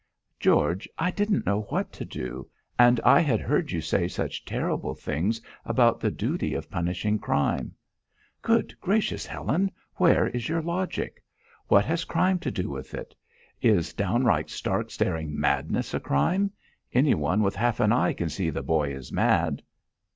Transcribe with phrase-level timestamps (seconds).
[0.39, 2.49] "George, I didn't know what to do.
[2.79, 7.75] And I had heard you say such terrible things about the duty of punishing crime."
[8.41, 9.69] "Good gracious, Helen!
[9.97, 11.21] where is your logic?
[11.67, 13.13] What has crime to do with it!
[13.61, 16.49] Is down right stark staring madness a crime?
[16.91, 19.61] Anyone with half an eye can see the boy is mad!"